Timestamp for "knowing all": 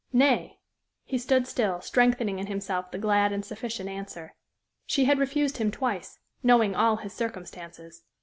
6.41-6.95